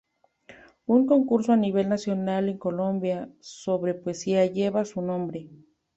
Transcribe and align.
Un 0.95 1.05
concurso 1.05 1.51
a 1.53 1.57
nivel 1.65 1.87
nacional 1.87 2.49
en 2.49 2.57
Colombia, 2.57 3.29
sobre 3.39 3.93
poesía, 3.93 4.47
lleva 4.47 4.83
su 4.83 5.03
nombre. 5.03 5.51